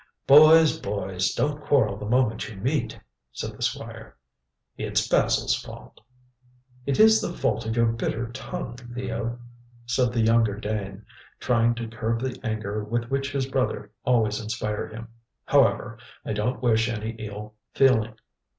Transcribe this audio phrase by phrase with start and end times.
[0.25, 0.79] "Boys!
[0.79, 1.31] boys!
[1.35, 2.99] Don't quarrel the moment you meet,"
[3.31, 4.17] said the Squire.
[4.75, 6.01] "It's Basil's fault."
[6.87, 9.37] "It is the fault of your bitter tongue, Theo,"
[9.85, 11.05] said the younger Dane,
[11.39, 15.07] trying to curb the anger with which his brother always inspired him.
[15.45, 18.15] "However, I don't wish any ill feeling.